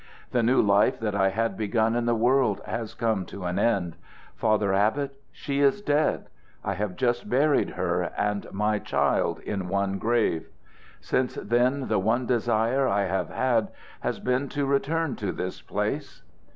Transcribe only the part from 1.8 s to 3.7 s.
in the world has come to an